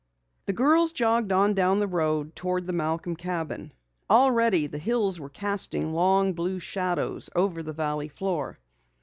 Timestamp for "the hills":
4.65-5.19